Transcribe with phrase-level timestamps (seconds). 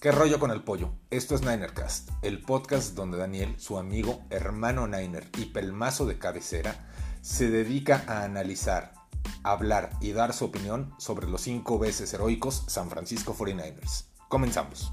[0.00, 0.94] ¿Qué rollo con el pollo?
[1.10, 6.88] Esto es Ninercast, el podcast donde Daniel, su amigo, hermano Niner y pelmazo de cabecera,
[7.20, 8.94] se dedica a analizar,
[9.42, 14.06] hablar y dar su opinión sobre los cinco veces heroicos San Francisco 49ers.
[14.30, 14.90] Comenzamos.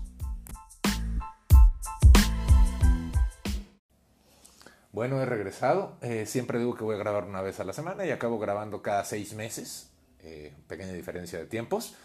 [4.92, 5.96] Bueno, he regresado.
[6.02, 8.82] Eh, siempre digo que voy a grabar una vez a la semana y acabo grabando
[8.82, 9.90] cada seis meses.
[10.20, 11.96] Eh, pequeña diferencia de tiempos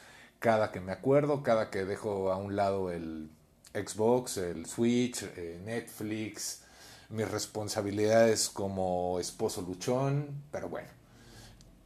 [0.43, 3.31] cada que me acuerdo, cada que dejo a un lado el
[3.73, 6.65] Xbox, el Switch, eh, Netflix,
[7.11, 10.89] mis responsabilidades como esposo luchón, pero bueno,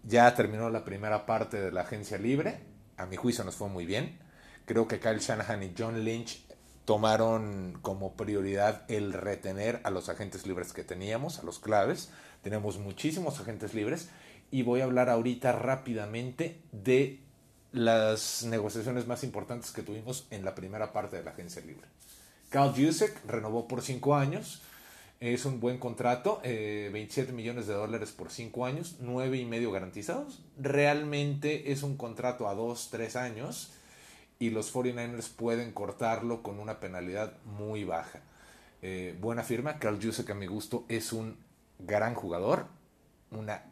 [0.05, 2.61] ya terminó la primera parte de la agencia libre,
[2.97, 4.19] a mi juicio nos fue muy bien,
[4.65, 6.43] creo que Kyle Shanahan y John Lynch
[6.87, 12.11] tomaron como prioridad el retener a los agentes libres que teníamos, a los claves,
[12.41, 14.09] tenemos muchísimos agentes libres
[14.51, 17.26] y voy a hablar ahorita rápidamente de
[17.73, 21.87] las negociaciones más importantes que tuvimos en la primera parte de la agencia libre.
[22.51, 24.63] Carl Jusek renovó por cinco años.
[25.19, 29.73] Es un buen contrato, 27 eh, millones de dólares por cinco años, nueve y medio
[29.73, 30.43] garantizados.
[30.59, 33.73] Realmente es un contrato a dos, tres años
[34.39, 38.21] y los 49ers pueden cortarlo con una penalidad muy baja.
[38.83, 41.39] Eh, buena firma, Carl Jusek a mi gusto es un
[41.79, 42.67] gran jugador,
[43.31, 43.65] una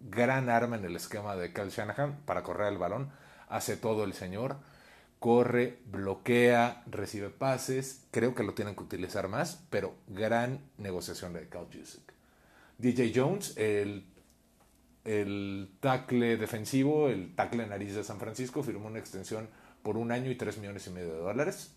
[0.00, 3.10] gran arma en el esquema de Carl Shanahan para correr el balón
[3.50, 4.56] hace todo el señor,
[5.18, 11.48] corre, bloquea, recibe pases, creo que lo tienen que utilizar más, pero gran negociación de
[11.48, 12.14] Cal Jusic.
[12.78, 14.06] DJ Jones, el,
[15.04, 19.48] el tackle defensivo, el tackle nariz de San Francisco, firmó una extensión
[19.82, 21.72] por un año y tres millones y medio de dólares.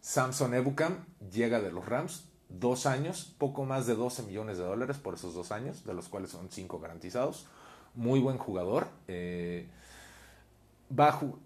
[0.00, 4.96] Samson Ebukam llega de los Rams, dos años, poco más de 12 millones de dólares
[4.98, 7.46] por esos dos años, de los cuales son cinco garantizados.
[7.94, 8.88] Muy buen jugador.
[9.06, 9.68] Eh,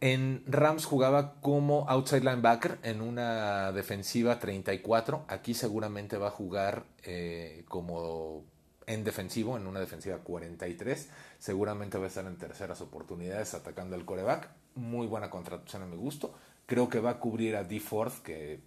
[0.00, 5.26] en Rams jugaba como outside linebacker en una defensiva 34.
[5.28, 8.44] Aquí seguramente va a jugar eh, como
[8.86, 11.08] en defensivo, en una defensiva 43.
[11.38, 14.50] Seguramente va a estar en terceras oportunidades atacando al coreback.
[14.74, 16.34] Muy buena contratación a mi gusto.
[16.66, 17.80] Creo que va a cubrir a D.
[17.80, 18.60] Ford, que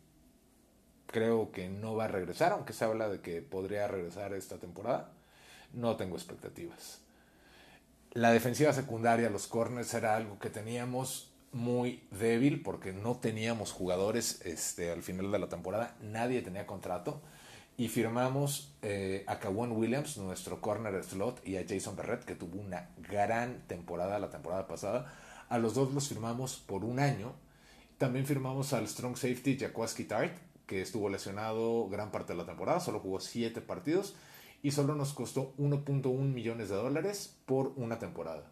[1.07, 5.11] creo que no va a regresar, aunque se habla de que podría regresar esta temporada.
[5.73, 7.01] No tengo expectativas.
[8.17, 14.41] La defensiva secundaria, los corners, era algo que teníamos muy débil porque no teníamos jugadores
[14.43, 17.21] este, al final de la temporada, nadie tenía contrato
[17.77, 22.59] y firmamos eh, a Kawan Williams, nuestro corner slot, y a Jason Berrett, que tuvo
[22.59, 25.13] una gran temporada la temporada pasada.
[25.47, 27.35] A los dos los firmamos por un año.
[27.99, 30.35] También firmamos al strong safety Jacoski Tart,
[30.65, 34.15] que estuvo lesionado gran parte de la temporada, solo jugó siete partidos
[34.67, 38.51] y solo nos costó 1.1 millones de dólares por una temporada.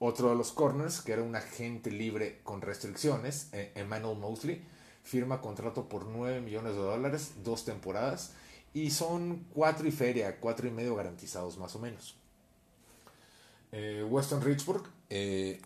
[0.00, 4.66] Otro de los corners, que era un agente libre con restricciones, eh, Emmanuel Mosley,
[5.04, 8.32] firma contrato por 9 millones de dólares, dos temporadas,
[8.74, 12.16] y son cuatro y feria, cuatro y medio garantizados más o menos.
[13.70, 15.62] Eh, Weston Richburg eh,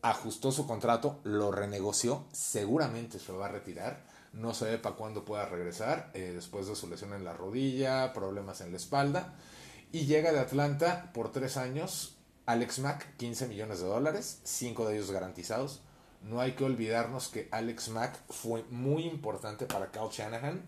[0.00, 5.46] ajustó su contrato, lo renegoció, seguramente se va a retirar no sé para cuándo pueda
[5.46, 9.34] regresar, eh, después de su lesión en la rodilla, problemas en la espalda.
[9.92, 14.96] Y llega de Atlanta por tres años, Alex Mack, 15 millones de dólares, cinco de
[14.96, 15.80] ellos garantizados.
[16.22, 20.66] No hay que olvidarnos que Alex Mack fue muy importante para Cal Shanahan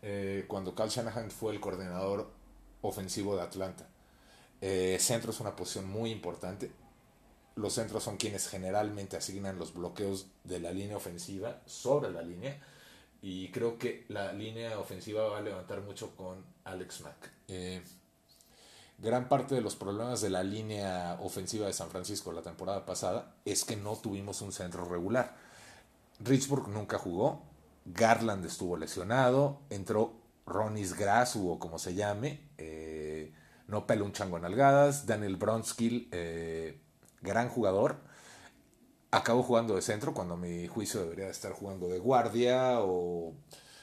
[0.00, 2.30] eh, cuando Cal Shanahan fue el coordinador
[2.80, 3.86] ofensivo de Atlanta.
[4.62, 6.70] Eh, centro es una posición muy importante.
[7.56, 12.58] Los centros son quienes generalmente asignan los bloqueos de la línea ofensiva sobre la línea
[13.28, 17.32] y creo que la línea ofensiva va a levantar mucho con Alex Mack.
[17.48, 17.82] Eh,
[18.98, 23.34] gran parte de los problemas de la línea ofensiva de San Francisco la temporada pasada
[23.44, 25.34] es que no tuvimos un centro regular.
[26.20, 27.42] Richburg nunca jugó,
[27.84, 30.12] Garland estuvo lesionado, entró
[30.46, 33.34] Ronis Grass o como se llame, eh,
[33.66, 36.80] no pela un chango en algadas, Daniel Bronskill, eh,
[37.22, 37.96] gran jugador,
[39.16, 43.32] acabo jugando de centro cuando mi juicio debería estar jugando de guardia o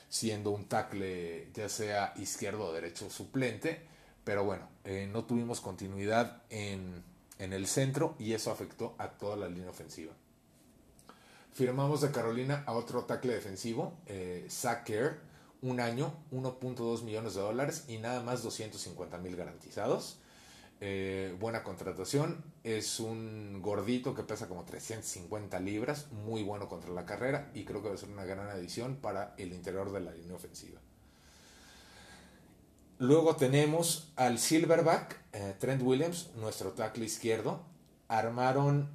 [0.08, 3.88] siendo un tackle ya sea izquierdo o derecho suplente.
[4.24, 7.04] Pero bueno, eh, no tuvimos continuidad en,
[7.40, 10.14] el centro y eso afectó a toda la línea ofensiva.
[11.52, 14.90] Firmamos de Carolina a otro tackle defensivo, eh, Zach
[15.62, 20.20] un año, 1.2 millones de dólares y nada más 250 mil garantizados.
[20.86, 22.44] Eh, buena contratación.
[22.66, 27.82] Es un gordito que pesa como 350 libras, muy bueno contra la carrera y creo
[27.82, 30.82] que va a ser una gran adición para el interior de la línea ofensiva.
[33.00, 37.62] Luego tenemos al Silverback, eh, Trent Williams, nuestro tackle izquierdo.
[38.10, 38.90] Armaron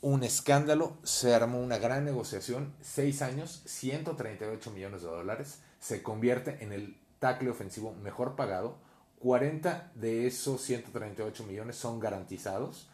[0.00, 6.64] un escándalo, se armó una gran negociación, seis años, 138 millones de dólares, se convierte
[6.64, 8.78] en el tackle ofensivo mejor pagado,
[9.20, 12.88] 40 de esos 138 millones son garantizados,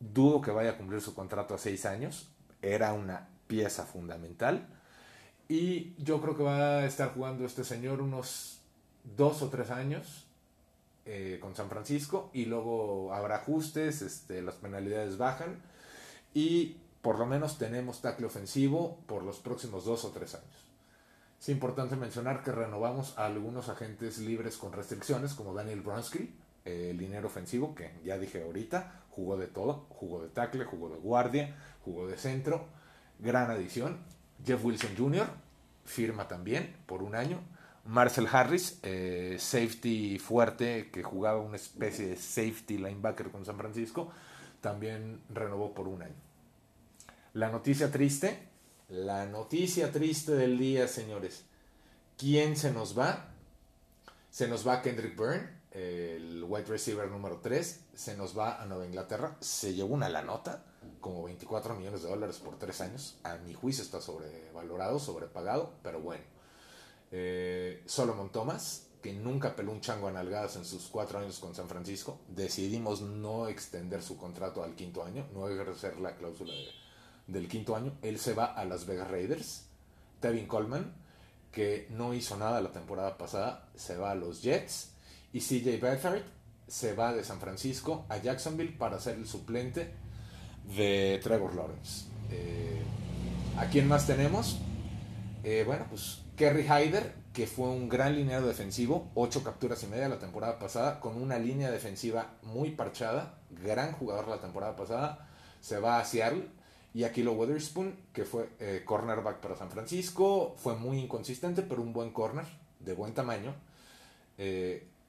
[0.00, 2.28] dudo que vaya a cumplir su contrato a seis años,
[2.60, 4.68] era una pieza fundamental,
[5.48, 8.60] y yo creo que va a estar jugando este señor unos
[9.16, 10.26] dos o tres años
[11.04, 15.60] eh, con San Francisco y luego habrá ajustes, este, las penalidades bajan
[16.32, 20.71] y por lo menos tenemos tackle ofensivo por los próximos dos o tres años.
[21.42, 26.32] Es importante mencionar que renovamos a algunos agentes libres con restricciones, como Daniel Bronsky,
[26.64, 30.98] el liniero ofensivo, que ya dije ahorita, jugó de todo, jugó de tackle, jugó de
[30.98, 32.66] guardia, jugó de centro,
[33.18, 33.98] gran adición.
[34.46, 35.26] Jeff Wilson Jr.
[35.84, 37.40] firma también por un año.
[37.86, 44.12] Marcel Harris, eh, safety fuerte, que jugaba una especie de safety linebacker con San Francisco,
[44.60, 46.14] también renovó por un año.
[47.32, 48.51] La noticia triste,
[48.92, 51.44] la noticia triste del día, señores.
[52.18, 53.30] ¿Quién se nos va?
[54.30, 58.84] Se nos va Kendrick Byrne, el wide receiver número 3, se nos va a Nueva
[58.84, 60.66] Inglaterra, se llevó una la nota,
[61.00, 63.16] como 24 millones de dólares por tres años.
[63.22, 66.24] A mi juicio está sobrevalorado, sobrepagado, pero bueno.
[67.12, 71.54] Eh, Solomon Thomas, que nunca peló un chango a nalgadas en sus cuatro años con
[71.54, 76.52] San Francisco, decidimos no extender su contrato al quinto año, no ejercer la cláusula
[77.26, 77.92] del quinto año.
[78.02, 79.66] Él se va a Las Vegas Raiders.
[80.20, 80.94] Tevin Coleman,
[81.50, 84.92] que no hizo nada la temporada pasada, se va a los Jets.
[85.32, 86.22] Y CJ Beathard
[86.66, 89.92] se va de San Francisco a Jacksonville para ser el suplente
[90.76, 92.06] de Trevor Lawrence.
[92.30, 92.82] Eh,
[93.58, 94.58] ¿A quién más tenemos?
[95.44, 100.08] Eh, bueno, pues Kerry Hyder, que fue un gran lineado defensivo, ocho capturas y media
[100.08, 105.28] la temporada pasada, con una línea defensiva muy parchada, gran jugador la temporada pasada,
[105.60, 106.48] se va a Seattle.
[106.94, 111.92] Y Aquilo Witherspoon, que fue eh, cornerback para San Francisco, fue muy inconsistente, pero un
[111.92, 112.44] buen corner,
[112.80, 113.54] de buen tamaño.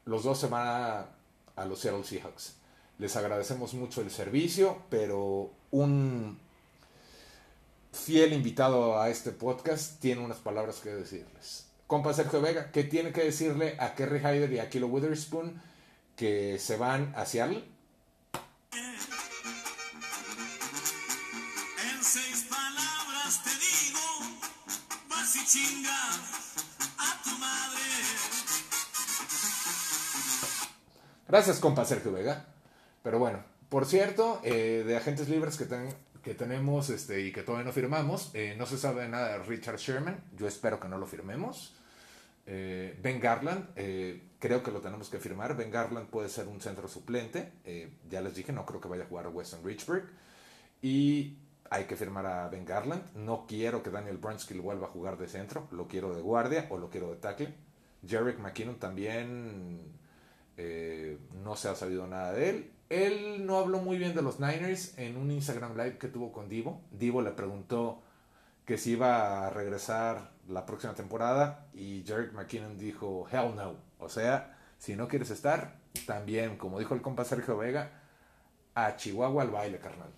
[0.06, 1.08] los dos se van a,
[1.56, 2.56] a los Seattle Seahawks.
[3.00, 6.38] Les agradecemos mucho el servicio, pero un
[7.92, 11.68] fiel invitado a este podcast tiene unas palabras que decirles.
[11.88, 15.62] Compa Sergio Vega, ¿qué tiene que decirle a Kerry Hyder y a Kilo Witherspoon
[16.16, 17.64] que se van hacia él?
[22.04, 24.02] Seis palabras te digo,
[25.10, 26.20] vas y chingas
[26.98, 27.80] a tu madre.
[31.30, 32.46] Gracias, compa Sergio Vega.
[33.04, 37.72] Pero bueno, por cierto, eh, de agentes libres que, tenemos este, y que todavía no
[37.72, 40.26] firmamos, eh, no se sabe nada de Richard Sherman.
[40.36, 41.74] Yo espero que no lo firmemos.
[42.46, 43.74] Eh, ben Garland,
[44.40, 45.56] creo que lo tenemos que firmar.
[45.56, 47.54] Ben Garland puede ser un centro suplente.
[48.10, 50.10] ya les dije, no creo que vaya a jugar a Weston Richburg.
[50.82, 51.38] Y
[51.74, 53.16] hay que firmar a Ben Garland.
[53.16, 55.68] No quiero que Daniel Brunskill vuelva a jugar de centro.
[55.72, 57.52] Lo quiero de guardia o lo quiero de tackle.
[58.08, 59.92] Jarek McKinnon también
[61.44, 62.72] no se ha sabido nada de él.
[62.90, 66.48] Él no habló muy bien de los Niners en un Instagram Live que tuvo con
[66.48, 66.84] Divo.
[66.92, 68.04] Divo le preguntó
[68.66, 73.78] que si iba a regresar la próxima temporada y Jarek McKinnon dijo, hell no.
[73.98, 78.00] O sea, si no quieres estar, también, como dijo el compa Sergio Vega,
[78.76, 80.14] a Chihuahua al baile, carnal.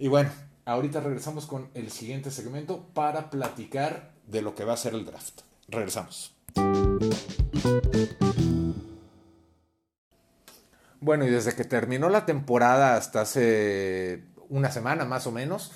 [0.00, 0.30] Y bueno,
[0.64, 5.04] ahorita regresamos con el siguiente segmento para platicar de lo que va a ser el
[5.04, 5.40] draft.
[5.66, 6.36] Regresamos.
[11.00, 15.72] Bueno, y desde que terminó la temporada hasta hace una semana más o menos,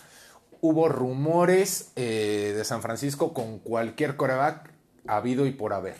[0.61, 4.71] hubo rumores eh, de San Francisco con cualquier coreback
[5.05, 5.97] habido y por haber.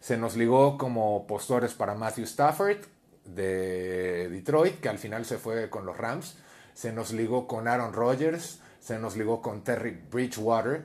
[0.00, 2.78] Se nos ligó como postores para Matthew Stafford
[3.26, 6.38] de Detroit, que al final se fue con los Rams.
[6.74, 10.84] Se nos ligó con Aaron Rodgers, se nos ligó con Terry Bridgewater,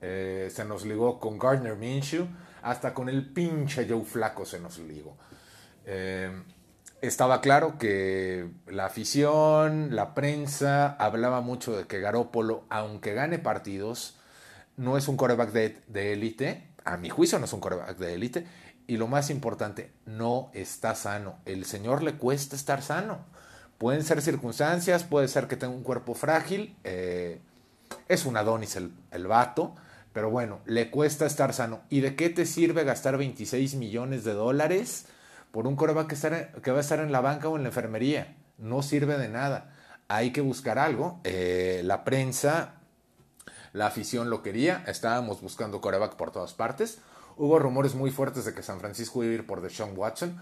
[0.00, 2.26] eh, se nos ligó con Gardner Minshew,
[2.62, 5.16] hasta con el pinche Joe Flaco se nos ligó.
[5.84, 6.30] Eh,
[7.00, 14.18] estaba claro que la afición, la prensa hablaba mucho de que Garópolo, aunque gane partidos,
[14.76, 16.68] no es un coreback de élite.
[16.84, 18.46] A mi juicio no es un coreback de élite.
[18.86, 21.38] Y lo más importante, no está sano.
[21.44, 23.24] El señor le cuesta estar sano.
[23.78, 26.76] Pueden ser circunstancias, puede ser que tenga un cuerpo frágil.
[26.84, 27.40] Eh,
[28.08, 29.74] es un Adonis el, el vato.
[30.12, 31.82] Pero bueno, le cuesta estar sano.
[31.90, 35.06] ¿Y de qué te sirve gastar 26 millones de dólares?
[35.56, 38.36] por un coreback que, que va a estar en la banca o en la enfermería.
[38.58, 39.74] No sirve de nada.
[40.06, 41.18] Hay que buscar algo.
[41.24, 42.74] Eh, la prensa,
[43.72, 44.84] la afición lo quería.
[44.86, 46.98] Estábamos buscando coreback por todas partes.
[47.38, 50.38] Hubo rumores muy fuertes de que San Francisco iba a ir por Deshaun Watson.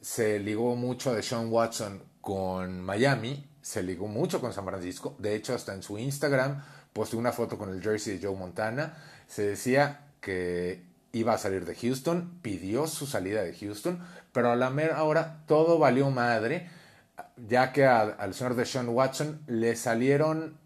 [0.00, 3.46] Se ligó mucho a Deshaun Watson con Miami.
[3.60, 5.14] se ligó mucho con San Francisco.
[5.18, 6.62] De hecho, hasta en su Instagram
[6.92, 8.96] posteó una foto con el jersey de Joe Montana.
[9.26, 14.00] Se decía que iba a salir de Houston, pidió su salida de Houston,
[14.32, 16.68] pero a la mera hora todo valió madre,
[17.48, 20.58] ya que al señor de Sean Watson le salieron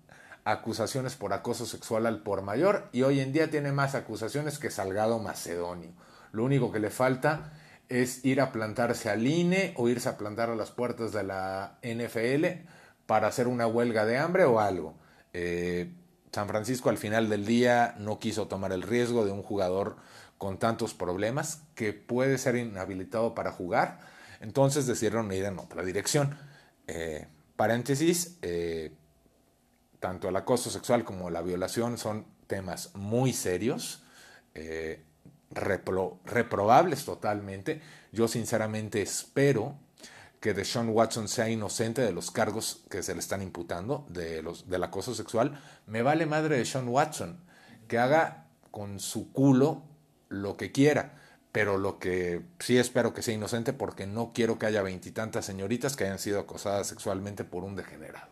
[0.45, 4.71] acusaciones por acoso sexual al por mayor y hoy en día tiene más acusaciones que
[4.71, 5.91] Salgado Macedonio.
[6.33, 7.53] Lo único que le falta
[7.89, 11.79] es ir a plantarse al INE o irse a plantar a las puertas de la
[11.83, 12.67] NFL
[13.07, 14.95] para hacer una huelga de hambre o algo.
[15.33, 15.91] Eh,
[16.33, 19.97] San Francisco al final del día no quiso tomar el riesgo de un jugador
[20.37, 24.01] con tantos problemas que puede ser inhabilitado para jugar,
[24.41, 26.39] entonces decidieron ir en otra dirección.
[26.87, 27.27] Eh,
[27.57, 28.93] paréntesis, eh,
[29.99, 34.05] tanto el acoso sexual como la violación son temas muy serios,
[35.51, 37.81] repro- reprobables totalmente.
[38.13, 39.77] Yo sinceramente espero
[40.41, 44.69] que Deshaun Watson sea inocente de los cargos que se le están imputando de los,
[44.69, 45.61] del acoso sexual.
[45.87, 47.41] Me vale madre Deshaun Watson
[47.89, 49.83] que haga con su culo
[50.29, 51.19] lo que quiera,
[51.51, 55.97] pero lo que sí espero que sea inocente porque no quiero que haya veintitantas señoritas
[55.97, 58.29] que hayan sido acosadas sexualmente por un degenerado.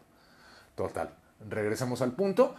[0.77, 1.15] Total.
[1.49, 2.55] Regresemos al punto.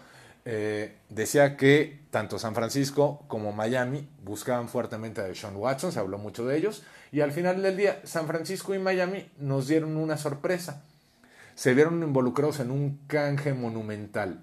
[0.49, 6.19] Eh, decía que tanto San Francisco como Miami buscaban fuertemente a Deshaun Watson, se habló
[6.19, 10.15] mucho de ellos, y al final del día San Francisco y Miami nos dieron una
[10.15, 10.85] sorpresa.
[11.55, 14.41] Se vieron involucrados en un canje monumental.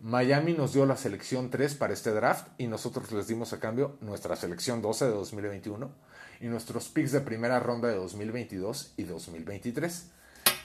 [0.00, 3.98] Miami nos dio la selección 3 para este draft y nosotros les dimos a cambio
[4.00, 5.90] nuestra selección 12 de 2021
[6.40, 10.10] y nuestros picks de primera ronda de 2022 y 2023.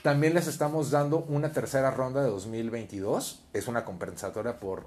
[0.02, 3.44] También les estamos dando una tercera ronda de 2022.
[3.52, 4.86] Es una compensatoria por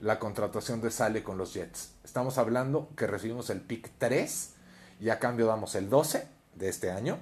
[0.00, 1.94] la contratación de Sale con los Jets.
[2.04, 4.54] Estamos hablando que recibimos el pick 3
[5.00, 7.18] y a cambio damos el 12 de este año,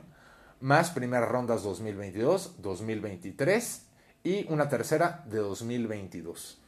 [0.61, 3.83] más primeras rondas 2022, 2023
[4.23, 6.59] y una tercera de 2022.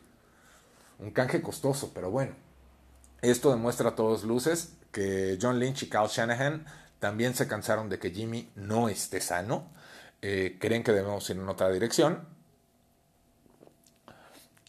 [0.99, 2.33] Un canje costoso, pero bueno.
[3.21, 6.65] Esto demuestra a todos luces que John Lynch y Kyle Shanahan
[7.01, 9.77] también se cansaron de que Jimmy no esté sano.
[10.23, 12.27] Eh, creen que debemos ir en otra dirección.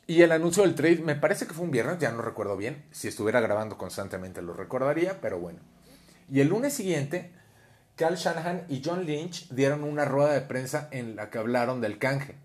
[0.06, 2.84] Y el anuncio del trade me parece que fue un viernes, ya no recuerdo bien.
[2.92, 5.60] Si estuviera grabando constantemente lo recordaría, pero bueno.
[6.32, 7.32] Y el lunes siguiente,
[7.96, 12.00] Cal Shanahan y John Lynch dieron una rueda de prensa en la que hablaron del
[12.00, 12.36] canje.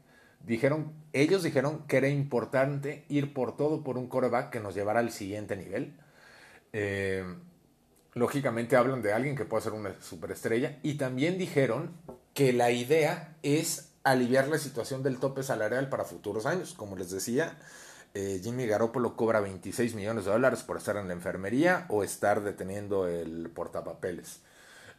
[0.47, 5.01] Dijeron, ellos dijeron que era importante ir por todo por un coreback que nos llevara
[5.01, 5.97] al siguiente nivel.
[6.75, 7.25] Eh,
[8.13, 10.79] lógicamente hablan de alguien que puede ser una superestrella.
[10.83, 11.93] Y también dijeron
[12.35, 16.75] que la idea es aliviar la situación del tope salarial para futuros años.
[16.75, 17.57] Como les decía,
[18.13, 22.43] eh, Jimmy Garoppolo cobra 26 millones de dólares por estar en la enfermería o estar
[22.43, 24.41] deteniendo el portapapeles.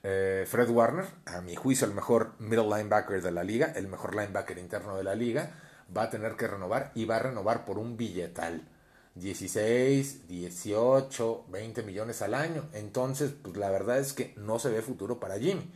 [0.04, 4.16] Eh, Fred Warner, a mi juicio el mejor middle linebacker de la liga, el mejor
[4.16, 5.52] linebacker interno de la liga,
[5.96, 8.68] va a tener que renovar y va a renovar por un billetal.
[9.16, 12.70] 16, 18, 20 millones al año.
[12.74, 15.72] Entonces, pues la verdad es que no se ve futuro para Jimmy.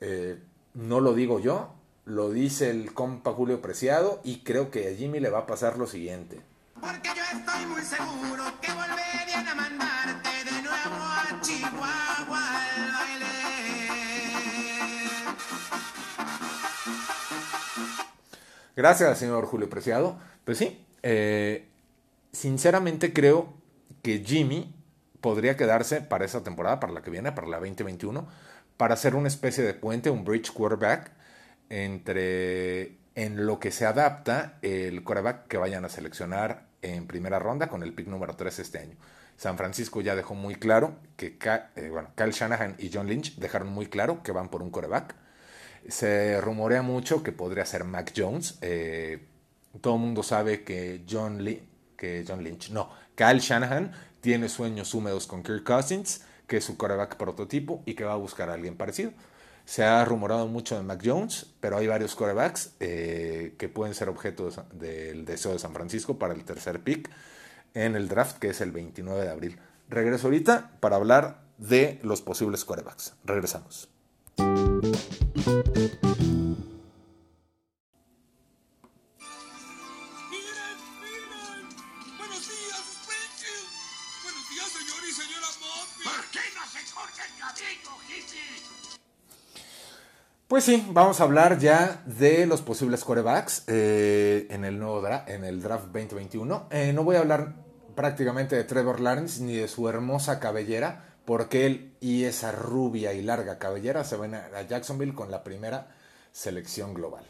[0.00, 0.38] Eh,
[0.74, 5.20] no lo digo yo, lo dice el compa Julio Preciado y creo que a Jimmy
[5.20, 6.40] le va a pasar lo siguiente.
[6.80, 13.26] Porque yo estoy muy seguro que volverían a mandarte de nuevo a Chihuahua al baile.
[18.76, 20.18] Gracias, señor Julio Preciado.
[20.44, 21.68] Pues sí, eh,
[22.32, 23.52] sinceramente creo
[24.02, 24.74] que Jimmy
[25.20, 28.26] podría quedarse para esa temporada, para la que viene, para la 2021,
[28.78, 31.10] para hacer una especie de puente, un bridge quarterback
[31.68, 37.68] entre en lo que se adapta el quarterback que vayan a seleccionar en primera ronda
[37.68, 38.96] con el pick número 3 este año.
[39.36, 41.36] San Francisco ya dejó muy claro que
[41.76, 45.14] eh, Kyle Shanahan y John Lynch dejaron muy claro que van por un quarterback.
[45.88, 48.58] Se rumorea mucho que podría ser Mac Jones.
[48.62, 49.26] Eh,
[49.80, 51.44] todo el mundo sabe que John,
[51.96, 56.76] que John Lynch, no, Kyle Shanahan tiene sueños húmedos con Kirk Cousins, que es su
[56.76, 59.12] quarterback prototipo y que va a buscar a alguien parecido.
[59.64, 64.08] Se ha rumorado mucho de Mac Jones, pero hay varios quarterbacks eh, que pueden ser
[64.08, 67.10] objeto del deseo de San Francisco para el tercer pick
[67.74, 69.58] en el draft, que es el 29 de abril.
[69.90, 73.14] Regreso ahorita para hablar de los posibles quarterbacks.
[73.24, 73.88] Regresamos.
[90.58, 95.22] Pues sí, vamos a hablar ya de los posibles quarterbacks eh, en, el nuevo dra-
[95.28, 96.66] en el draft 2021.
[96.72, 97.54] Eh, no voy a hablar
[97.94, 103.22] prácticamente de Trevor Lawrence ni de su hermosa cabellera, porque él y esa rubia y
[103.22, 105.94] larga cabellera se van a Jacksonville con la primera
[106.32, 107.24] selección global.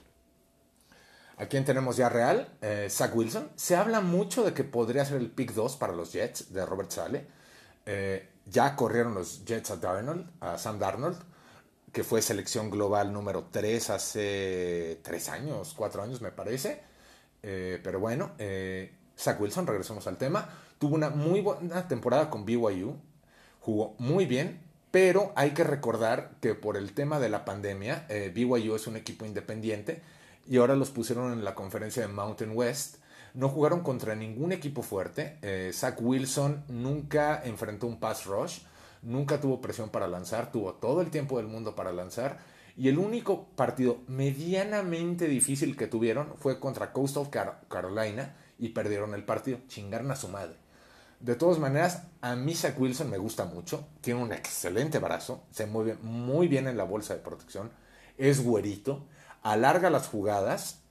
[1.36, 2.48] ¿A quién tenemos ya real?
[2.62, 3.50] Eh, Zach Wilson.
[3.56, 6.90] Se habla mucho de que podría ser el pick 2 para los Jets de Robert
[6.92, 7.26] Sale.
[8.46, 11.18] Ya corrieron los Jets a Darnold, a Sam Darnold,
[11.92, 16.80] que fue selección global número 3 hace 3 años, 4 años me parece.
[17.42, 18.32] Eh, pero bueno,
[19.16, 22.96] Zach Wilson, regresemos al tema, tuvo una muy buena temporada con BYU,
[23.60, 28.74] jugó muy bien, pero hay que recordar que por el tema de la pandemia, BYU
[28.74, 30.02] es un equipo independiente
[30.48, 32.96] y ahora los pusieron en la conferencia de Mountain West.
[33.34, 35.36] No jugaron contra ningún equipo fuerte.
[35.42, 38.60] Eh, Zach Wilson nunca enfrentó un pass rush,
[39.02, 42.38] nunca tuvo presión para lanzar, tuvo todo el tiempo del mundo para lanzar.
[42.76, 47.28] Y el único partido medianamente difícil que tuvieron fue contra Coastal
[47.68, 49.58] Carolina y perdieron el partido.
[49.66, 50.56] Chingaron a su madre.
[51.18, 53.88] De todas maneras, a mí Zach Wilson me gusta mucho.
[54.00, 55.42] Tiene un excelente brazo.
[55.50, 57.72] Se mueve muy bien en la bolsa de protección.
[58.16, 59.06] Es güerito
[59.42, 60.82] alarga las jugadas.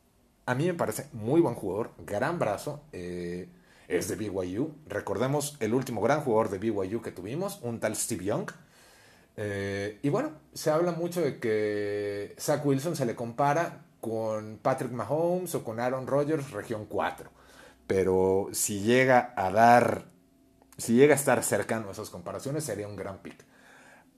[0.45, 2.83] A mí me parece muy buen jugador, gran brazo.
[2.91, 3.49] Eh,
[3.87, 4.75] es de BYU.
[4.87, 8.51] Recordemos el último gran jugador de BYU que tuvimos, un tal Steve Young.
[9.35, 14.91] Eh, y bueno, se habla mucho de que Zach Wilson se le compara con Patrick
[14.91, 17.29] Mahomes o con Aaron Rodgers, región 4.
[17.85, 20.05] Pero si llega a dar,
[20.77, 23.45] si llega a estar cercano a esas comparaciones, sería un gran pick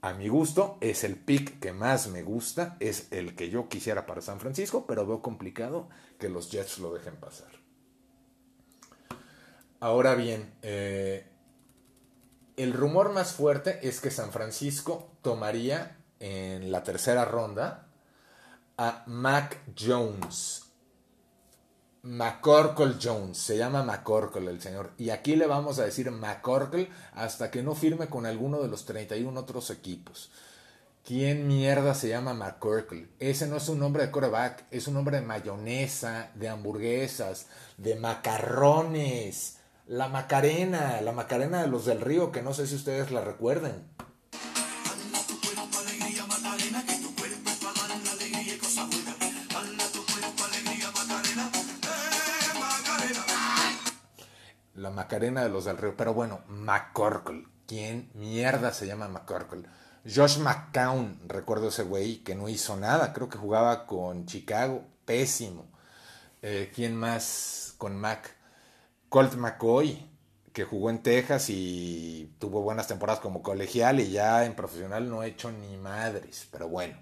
[0.02, 4.06] a mi gusto, es el pick que más me gusta, es el que yo quisiera
[4.06, 7.59] para San Francisco, pero veo complicado que los Jets lo dejen pasar.
[9.80, 11.26] Ahora bien, eh,
[12.56, 17.88] el rumor más fuerte es que San Francisco tomaría en la tercera ronda
[18.76, 20.66] a Mac Jones,
[22.02, 24.90] McCorkle Jones, se llama McCorkle el señor.
[24.98, 28.84] Y aquí le vamos a decir McCorkle hasta que no firme con alguno de los
[28.84, 30.30] 31 otros equipos.
[31.04, 33.08] ¿Quién mierda se llama McCorkle?
[33.18, 37.46] Ese no es un nombre de coreback, es un nombre de mayonesa, de hamburguesas,
[37.78, 39.59] de macarrones.
[39.90, 43.90] La Macarena, la Macarena de los del Río, que no sé si ustedes la recuerden.
[54.74, 55.96] la Macarena de los del Río.
[55.96, 57.48] Pero bueno, McCorkle.
[57.66, 59.68] ¿Quién mierda se llama McCorkle?
[60.04, 63.12] Josh McCown, recuerdo ese güey que no hizo nada.
[63.12, 64.84] Creo que jugaba con Chicago.
[65.04, 65.66] Pésimo.
[66.42, 68.39] Eh, ¿Quién más con Mac?
[69.10, 70.08] Colt McCoy,
[70.52, 75.20] que jugó en Texas y tuvo buenas temporadas como colegial y ya en profesional no
[75.20, 76.48] ha hecho ni madres.
[76.50, 76.96] Pero bueno.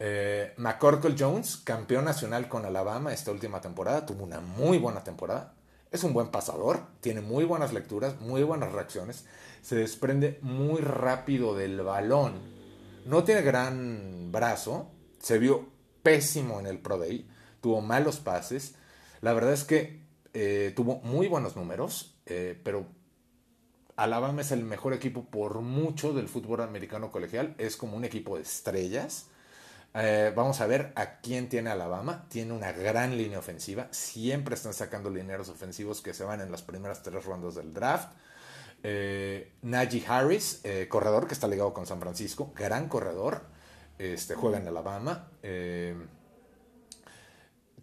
[0.00, 5.54] Eh, McCorkle Jones, campeón nacional con Alabama esta última temporada, tuvo una muy buena temporada.
[5.92, 9.24] Es un buen pasador, tiene muy buenas lecturas, muy buenas reacciones,
[9.62, 12.40] se desprende muy rápido del balón.
[13.06, 15.68] No tiene gran brazo, se vio
[16.02, 18.74] pésimo en el Pro Day, tuvo malos pases.
[19.20, 20.03] La verdad es que
[20.34, 22.86] eh, tuvo muy buenos números, eh, pero
[23.94, 27.54] Alabama es el mejor equipo por mucho del fútbol americano colegial.
[27.56, 29.28] Es como un equipo de estrellas.
[29.94, 32.26] Eh, vamos a ver a quién tiene Alabama.
[32.28, 33.86] Tiene una gran línea ofensiva.
[33.92, 38.12] Siempre están sacando lineros ofensivos que se van en las primeras tres rondas del draft.
[38.82, 43.42] Eh, Najee Harris, corredor que está ligado con San Francisco, gran corredor.
[43.98, 45.28] Este, juega en Alabama.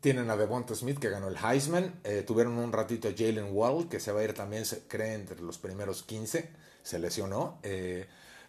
[0.02, 2.02] Tienen a Devonta Smith que ganó el Heisman.
[2.28, 5.42] tuvieron un ratito a Jalen Wall que se va a ir también, se cree, entre
[5.42, 6.50] los primeros 15.
[6.84, 7.60] Se lesionó.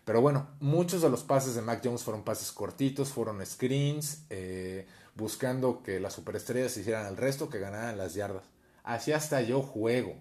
[0.04, 4.86] Pero bueno, muchos de los pases de Mac Jones fueron pases cortitos, fueron screens, eh,
[5.14, 8.42] buscando que las superestrellas hicieran el resto, que ganaran las yardas.
[8.82, 10.16] Así hasta yo juego.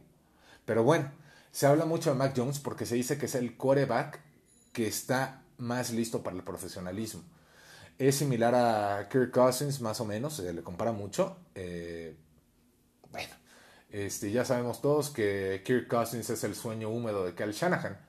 [0.66, 1.12] Pero bueno,
[1.52, 4.20] se habla mucho de Mac Jones porque se dice que es el coreback
[4.72, 7.24] que está más listo para el profesionalismo.
[8.02, 11.38] Es similar a Kirk Cousins, más o menos, se le compara mucho.
[11.54, 12.18] Eh,
[13.12, 13.30] bueno,
[13.92, 18.00] este, ya sabemos todos que Kirk Cousins es el sueño húmedo de Cal Shanahan.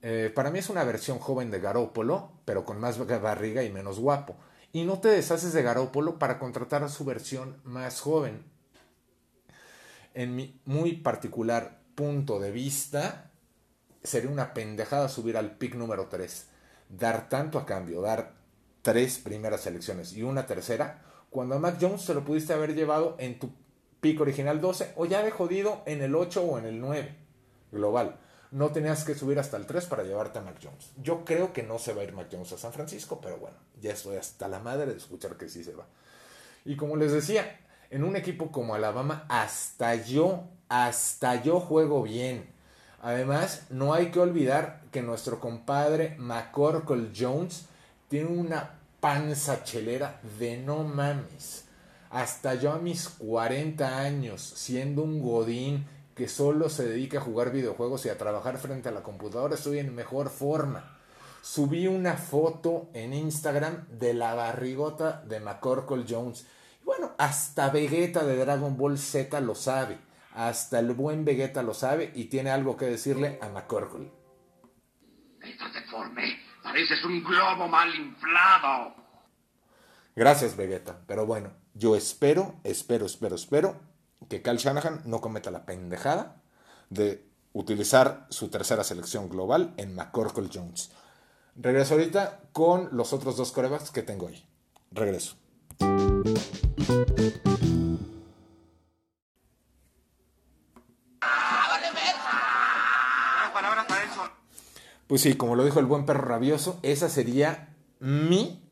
[0.00, 3.98] Eh, para mí es una versión joven de Garópolo, pero con más barriga y menos
[3.98, 4.34] guapo.
[4.72, 8.46] Y no te deshaces de Garópolo para contratar a su versión más joven.
[10.14, 13.30] En mi muy particular punto de vista,
[14.02, 16.46] sería una pendejada subir al pick número 3.
[16.88, 18.37] Dar tanto a cambio, dar
[18.82, 23.16] tres primeras selecciones y una tercera, cuando a Mac Jones se lo pudiste haber llevado
[23.18, 23.50] en tu
[24.00, 27.16] pick original 12 o ya de jodido en el 8 o en el 9
[27.72, 28.18] global
[28.50, 30.92] no tenías que subir hasta el 3 para llevarte a Mac Jones.
[31.02, 33.56] Yo creo que no se va a ir Mac Jones a San Francisco, pero bueno,
[33.80, 35.86] ya estoy hasta la madre de escuchar que sí se va.
[36.64, 37.60] Y como les decía,
[37.90, 42.50] en un equipo como Alabama, hasta yo, hasta yo juego bien.
[43.00, 47.66] Además, no hay que olvidar que nuestro compadre McCorkle Jones
[48.08, 51.66] tiene una panza chelera de no mames.
[52.10, 57.52] hasta yo a mis 40 años, siendo un godín que solo se dedica a jugar
[57.52, 60.98] videojuegos y a trabajar frente a la computadora, estoy en mejor forma.
[61.42, 66.46] Subí una foto en Instagram de la barrigota de McCorkle Jones.
[66.84, 69.98] Bueno, hasta Vegeta de Dragon Ball Z lo sabe.
[70.34, 74.10] Hasta el buen Vegeta lo sabe y tiene algo que decirle a McCorkle.
[75.40, 76.47] Deforme.
[76.68, 78.94] Pareces un globo mal inflado.
[80.14, 80.98] Gracias, Vegeta.
[81.06, 83.80] Pero bueno, yo espero, espero, espero, espero
[84.28, 86.42] que Cal Shanahan no cometa la pendejada
[86.90, 90.92] de utilizar su tercera selección global en McCorkle Jones.
[91.56, 94.46] Regreso ahorita con los otros dos corebacks que tengo ahí.
[94.90, 95.38] Regreso.
[105.08, 108.62] Pues sí, como lo dijo el buen perro rabioso, esa sería mi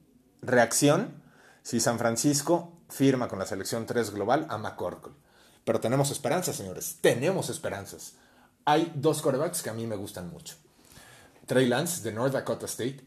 [0.42, 1.22] reacción
[1.62, 5.14] si San Francisco firma con la selección 3 global a McCorkle.
[5.64, 6.98] Pero tenemos esperanzas, señores.
[7.00, 8.16] Tenemos esperanzas.
[8.66, 10.56] Hay dos corebacks que a mí me gustan mucho.
[11.46, 13.00] Trey Lance de North Dakota State,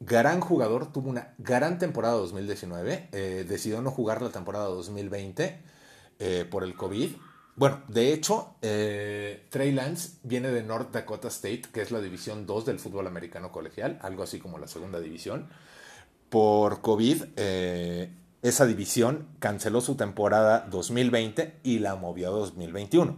[0.00, 5.62] gran jugador, tuvo una gran temporada 2019, eh, decidió no jugar la temporada 2020
[6.18, 7.10] eh, por el COVID.
[7.56, 12.46] Bueno, de hecho, eh, Trey Lance viene de North Dakota State, que es la división
[12.46, 15.48] 2 del fútbol americano colegial, algo así como la segunda división.
[16.30, 17.22] Por COVID,
[18.44, 23.16] esa división canceló su temporada 2020 y la movió a 2021.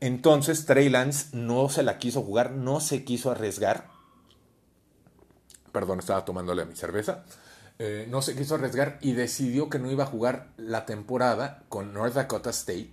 [0.00, 3.88] Entonces Trey Lance no se la quiso jugar, no se quiso arriesgar.
[5.72, 7.24] Perdón, estaba tomándole a mi cerveza.
[7.78, 11.92] Eh, no se quiso arriesgar y decidió que no iba a jugar la temporada con
[11.92, 12.92] North Dakota State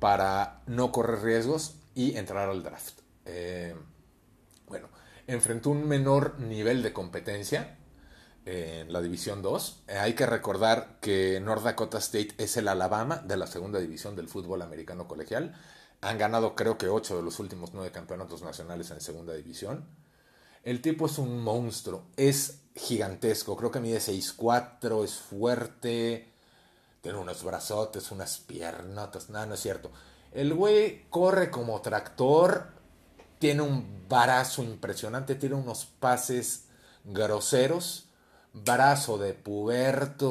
[0.00, 3.00] para no correr riesgos y entrar al draft.
[3.26, 3.76] Eh,
[4.66, 4.88] bueno,
[5.28, 7.76] enfrentó un menor nivel de competencia
[8.44, 9.84] en la División 2.
[9.86, 14.16] Eh, hay que recordar que North Dakota State es el Alabama de la segunda división
[14.16, 15.54] del fútbol americano colegial.
[16.00, 19.84] Han ganado creo que 8 de los últimos 9 campeonatos nacionales en segunda división.
[20.62, 26.29] El tipo es un monstruo, es gigantesco, creo que mide 6'4, es fuerte,
[27.00, 29.90] tiene unos brazotes, unas piernotas, nada, no es cierto.
[30.32, 32.68] El güey corre como tractor,
[33.38, 36.66] tiene un barazo impresionante, tiene unos pases
[37.04, 38.10] groseros
[38.52, 40.26] brazo de puberto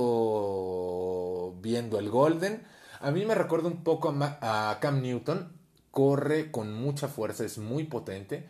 [1.62, 2.66] viendo el Golden.
[3.02, 5.54] A mí me recuerda un poco a, Cam Newton.
[5.92, 8.48] Corre con mucha fuerza, es muy potente.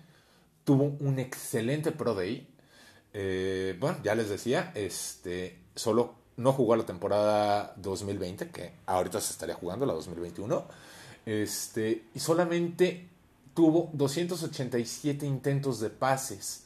[0.63, 2.47] Tuvo un excelente Pro Day.
[3.13, 9.33] Eh, bueno, ya les decía, este, solo no jugó la temporada 2020, que ahorita se
[9.33, 10.65] estaría jugando la 2021.
[11.25, 13.09] Este, y solamente
[13.53, 16.63] tuvo 287 intentos de pases.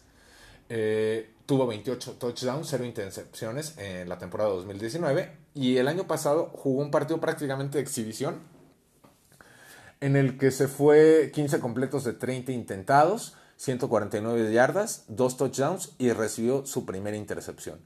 [0.69, 6.81] Eh, tuvo 28 touchdowns, 0 intercepciones en la temporada 2019 y el año pasado jugó
[6.81, 8.39] un partido prácticamente de exhibición
[10.01, 16.11] en el que se fue 15 completos de 30 intentados, 149 yardas, 2 touchdowns y
[16.11, 17.79] recibió su primera intercepción.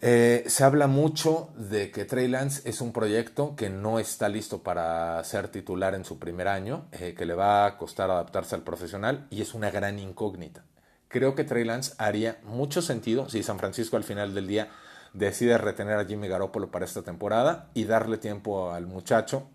[0.00, 4.62] Eh, se habla mucho de que Trey Lance es un proyecto que no está listo
[4.62, 8.62] para ser titular en su primer año, eh, que le va a costar adaptarse al
[8.62, 10.64] profesional y es una gran incógnita.
[11.08, 14.68] Creo que Trey Lance haría mucho sentido si San Francisco al final del día
[15.12, 19.48] decide retener a Jimmy Garoppolo para esta temporada y darle tiempo al muchacho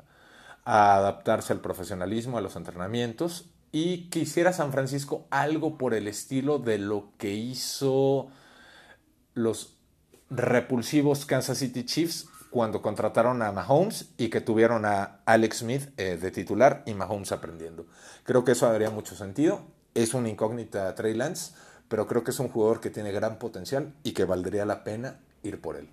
[0.63, 6.07] a adaptarse al profesionalismo, a los entrenamientos y que hiciera San Francisco algo por el
[6.07, 8.29] estilo de lo que hizo
[9.33, 9.78] los
[10.29, 16.17] repulsivos Kansas City Chiefs cuando contrataron a Mahomes y que tuvieron a Alex Smith eh,
[16.17, 17.85] de titular y Mahomes aprendiendo.
[18.23, 21.53] Creo que eso haría mucho sentido es una incógnita Trey Lance,
[21.87, 25.19] pero creo que es un jugador que tiene gran potencial y que valdría la pena
[25.43, 25.89] ir por él.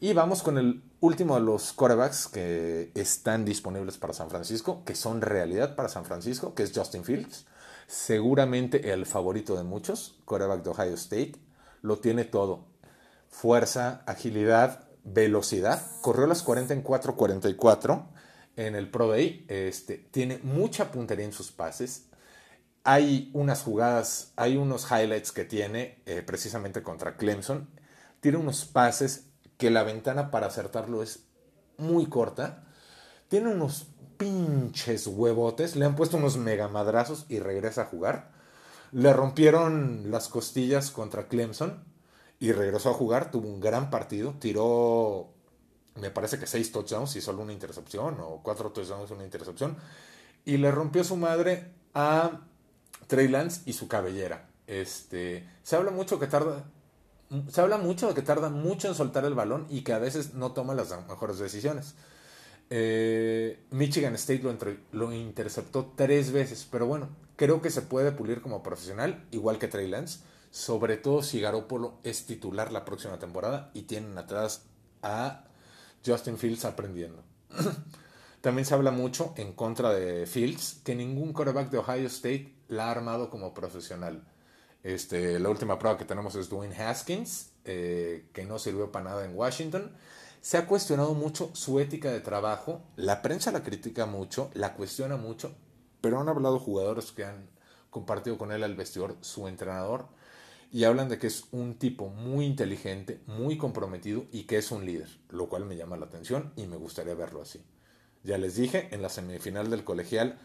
[0.00, 4.94] Y vamos con el último de los quarterbacks que están disponibles para San Francisco, que
[4.94, 7.46] son realidad para San Francisco, que es Justin Fields.
[7.86, 11.36] Seguramente el favorito de muchos, quarterback de Ohio State.
[11.82, 12.66] Lo tiene todo.
[13.34, 15.82] Fuerza, agilidad, velocidad.
[16.02, 18.06] Corrió las 40 en 4.44
[18.56, 19.44] en el Pro Day.
[19.48, 22.06] Este, tiene mucha puntería en sus pases
[22.84, 27.68] hay unas jugadas, hay unos highlights que tiene eh, precisamente contra Clemson.
[28.20, 31.24] Tiene unos pases que la ventana para acertarlo es
[31.78, 32.64] muy corta.
[33.28, 33.86] Tiene unos
[34.18, 35.76] pinches huevotes.
[35.76, 38.32] Le han puesto unos megamadrazos y regresa a jugar.
[38.92, 41.82] Le rompieron las costillas contra Clemson
[42.44, 43.30] y regresó a jugar.
[43.30, 44.34] Tuvo un gran partido.
[44.38, 45.30] Tiró,
[45.94, 49.78] me parece que seis touchdowns y solo una intercepción, o cuatro touchdowns y una intercepción.
[50.44, 52.42] Y le rompió su madre a
[53.06, 54.50] Trey Lance y su cabellera.
[54.66, 56.64] Este, se habla mucho que tarda
[57.50, 60.34] se habla mucho de que tarda mucho en soltar el balón y que a veces
[60.34, 61.94] no toma las mejores decisiones.
[62.68, 64.54] Eh, Michigan State lo,
[64.92, 69.68] lo, interceptó tres veces, pero bueno, creo que se puede pulir como profesional, igual que
[69.68, 70.20] Trey Lance,
[70.54, 74.66] sobre todo si Garoppolo es titular la próxima temporada y tienen atrás
[75.02, 75.46] a
[76.06, 77.24] Justin Fields aprendiendo.
[78.40, 82.86] También se habla mucho en contra de Fields que ningún quarterback de Ohio State la
[82.86, 84.28] ha armado como profesional.
[84.84, 89.24] Este, la última prueba que tenemos es Dwayne Haskins, eh, que no sirvió para nada
[89.24, 89.90] en Washington.
[90.40, 92.80] Se ha cuestionado mucho su ética de trabajo.
[92.94, 95.52] La prensa la critica mucho, la cuestiona mucho,
[96.00, 97.50] pero han hablado jugadores que han
[97.90, 100.06] compartido con él al vestidor, su entrenador,
[100.74, 104.84] y hablan de que es un tipo muy inteligente, muy comprometido y que es un
[104.84, 107.64] líder, lo cual me llama la atención y me gustaría verlo así.
[108.24, 110.36] Ya les dije, en la semifinal del colegial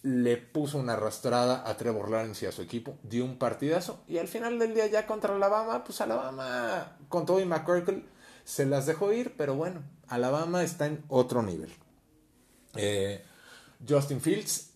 [0.00, 4.16] le puso una arrastrada a Trevor Lawrence y a su equipo, dio un partidazo y
[4.16, 8.06] al final del día ya contra Alabama, pues Alabama con Toby McCorkle
[8.44, 11.70] se las dejó ir, pero bueno, Alabama está en otro nivel.
[12.74, 13.22] Eh,
[13.86, 14.70] Justin Fields,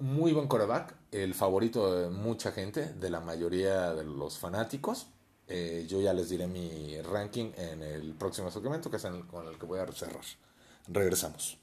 [0.00, 5.08] muy buen coreback, el favorito de mucha gente, de la mayoría de los fanáticos.
[5.46, 9.58] Eh, yo ya les diré mi ranking en el próximo segmento, que es con el
[9.58, 10.24] que voy a cerrar.
[10.88, 11.58] Regresamos.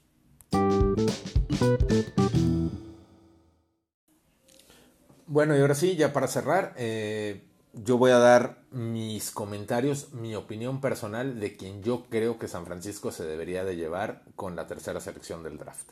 [5.27, 10.35] Bueno, y ahora sí, ya para cerrar, eh, yo voy a dar mis comentarios, mi
[10.35, 14.65] opinión personal de quien yo creo que San Francisco se debería de llevar con la
[14.67, 15.89] tercera selección del draft.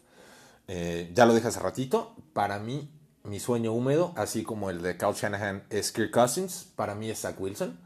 [0.67, 2.89] Eh, ya lo dije hace ratito, para mí
[3.23, 7.21] mi sueño húmedo, así como el de Kyle Shanahan, es Kirk Cousins, para mí es
[7.21, 7.79] Zach Wilson.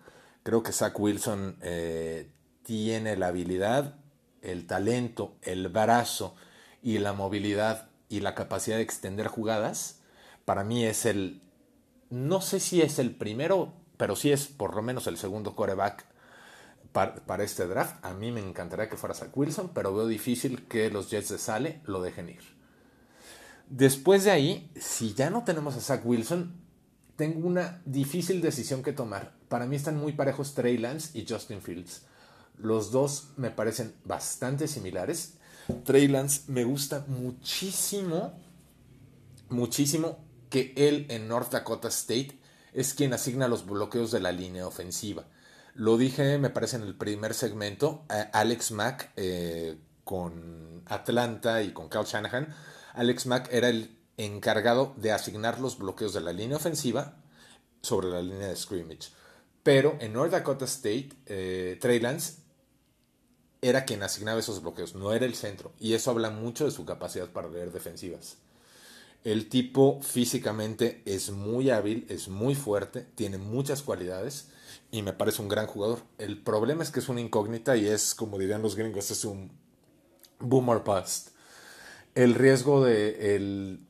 [0.43, 2.31] Creo que Zach Wilson eh,
[2.63, 3.95] tiene la habilidad,
[4.41, 6.35] el talento, el brazo
[6.81, 9.99] y la movilidad y la capacidad de extender jugadas,
[10.45, 11.41] para mí es el,
[12.09, 16.05] no sé si es el primero, pero sí es por lo menos el segundo coreback
[16.93, 18.03] para, este draft.
[18.03, 21.37] A mí me encantaría que fuera Zach Wilson, pero veo difícil que los Jets de
[21.37, 22.56] Sale lo dejen ir.
[23.69, 26.55] Después de ahí, si ya no tenemos a Zach Wilson,
[27.15, 29.33] tengo una difícil decisión que tomar.
[29.49, 32.03] Para mí están muy parejos Trey Lance y Justin Fields.
[32.57, 35.33] Los dos me parecen bastante similares.
[35.83, 38.39] Trey Lance me gusta muchísimo,
[39.49, 42.39] muchísimo que él en North Dakota State
[42.73, 45.25] es quien asigna los bloqueos de la línea ofensiva.
[45.73, 51.89] Lo dije, me parece, en el primer segmento, Alex Mack eh, con Atlanta y con
[51.89, 52.55] Kyle Shanahan.
[52.97, 57.15] Alex Mack era el encargado de asignar los bloqueos de la línea ofensiva
[57.81, 59.11] sobre la línea de scrimmage.
[59.63, 62.35] Pero en North Dakota State, eh, Trey Lance
[63.61, 65.73] era quien asignaba esos bloqueos, no era el centro.
[65.79, 68.37] Y eso habla mucho de su capacidad para leer defensivas.
[69.23, 74.47] El tipo físicamente es muy hábil, es muy fuerte, tiene muchas cualidades
[74.89, 75.99] y me parece un gran jugador.
[76.17, 79.51] El problema es que es una incógnita y es, como dirían los gringos, es un
[80.39, 81.29] boomer past.
[82.17, 83.87] El riesgo de, el,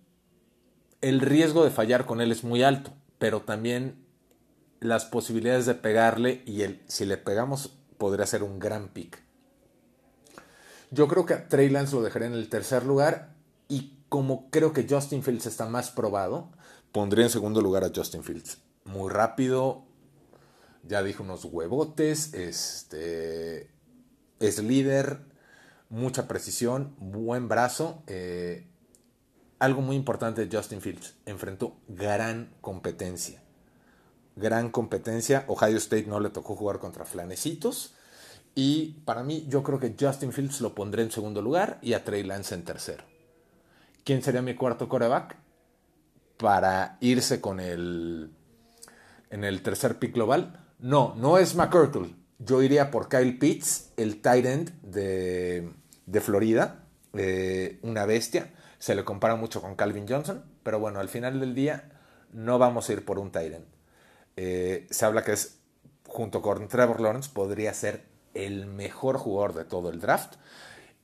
[1.00, 4.06] el riesgo de fallar con él es muy alto, pero también
[4.82, 9.24] las posibilidades de pegarle y el, si le pegamos podría ser un gran pick.
[10.92, 13.34] Yo creo que a Trey Lance lo dejaré en el tercer lugar
[13.70, 16.52] y como creo que Justin Fields está más probado,
[16.92, 18.58] pondría en segundo lugar a Justin Fields.
[18.84, 19.86] Muy rápido,
[20.84, 23.70] ya dijo unos huevotes, este,
[24.42, 25.22] es líder,
[25.90, 28.04] mucha precisión, buen brazo.
[28.08, 28.68] Eh,
[29.60, 33.42] algo muy importante de Justin Fields, enfrentó gran competencia.
[34.36, 35.46] Gran competencia.
[35.48, 37.96] Ohio State no le tocó jugar contra flanecitos.
[38.54, 42.04] Y para mí, yo creo que Justin Fields lo pondré en segundo lugar y a
[42.04, 43.04] Trey Lance en tercero.
[44.04, 45.38] ¿Quién sería mi cuarto coreback?
[46.38, 48.32] Para irse con el.
[49.30, 50.66] en el tercer pick global.
[50.80, 52.16] No, no es McCurkle.
[52.40, 55.72] Yo iría por Kyle Pitts, el tight end de,
[56.22, 56.84] Florida.
[57.14, 58.54] Eh, una bestia.
[58.78, 60.44] Se le compara mucho con Calvin Johnson.
[60.64, 61.92] Pero bueno, al final del día
[62.32, 63.66] no vamos a ir por un tight end.
[64.36, 65.60] Eh, se habla que es,
[66.06, 70.36] junto con Trevor Lawrence, podría ser el mejor jugador de todo el draft.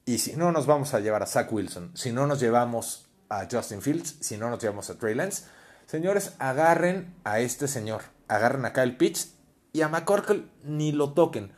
[0.05, 3.47] Y si no nos vamos a llevar a Zach Wilson, si no nos llevamos a
[3.49, 5.45] Justin Fields, si no nos llevamos a Trey Lance,
[5.87, 9.33] señores, agarren a este señor, agarren a Kyle Pitts
[9.73, 11.51] y a McCorkle ni lo toquen.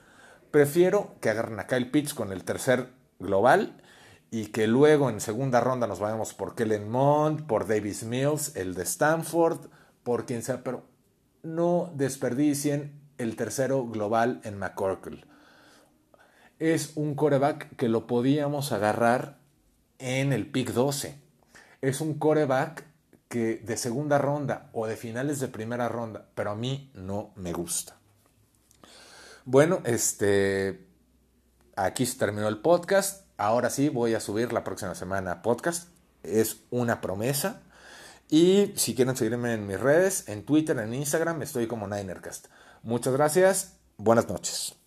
[0.49, 3.81] Prefiero que agarren a Kyle Pitts con el tercer global
[4.31, 8.73] y que luego en segunda ronda nos vayamos por Kellen Mond, por Davis Mills, el
[8.73, 9.67] de Stanford,
[10.03, 10.83] por quien sea, pero
[11.43, 15.25] no desperdicien el tercero global en McCorkle
[16.59, 19.37] es un coreback que lo podíamos agarrar
[19.99, 21.19] en el pick 12.
[21.81, 22.85] Es un coreback
[23.27, 27.51] que de segunda ronda o de finales de primera ronda, pero a mí no me
[27.51, 27.97] gusta.
[29.45, 30.87] Bueno, este,
[31.75, 33.27] aquí se terminó el podcast.
[33.37, 35.89] Ahora sí voy a subir la próxima semana podcast.
[36.23, 37.61] Es una promesa.
[38.27, 42.47] Y si quieren seguirme en mis redes, en Twitter, en Instagram, estoy como Ninercast.
[42.81, 43.77] Muchas gracias.
[43.97, 44.84] Buenas noches.